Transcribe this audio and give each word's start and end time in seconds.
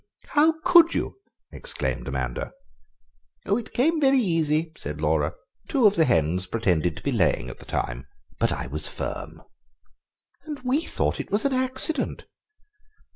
"How 0.29 0.55
could 0.65 0.95
you?" 0.95 1.19
exclaimed 1.51 2.07
Amanda. 2.07 2.53
"It 3.45 3.71
came 3.71 3.99
quite 3.99 4.15
easy," 4.15 4.71
said 4.75 4.99
Laura; 4.99 5.35
"two 5.69 5.85
of 5.85 5.95
the 5.95 6.05
hens 6.05 6.47
pretended 6.47 6.97
to 6.97 7.03
be 7.03 7.11
laying 7.11 7.51
at 7.51 7.59
the 7.59 7.65
time, 7.65 8.07
but 8.39 8.51
I 8.51 8.65
was 8.65 8.87
firm." 8.87 9.43
"And 10.45 10.59
we 10.61 10.83
thought 10.83 11.19
it 11.19 11.29
was 11.29 11.45
an 11.45 11.53
accident!" 11.53 12.25